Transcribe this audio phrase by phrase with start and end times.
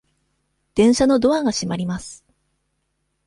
[0.73, 2.25] 電車のドアが閉まります。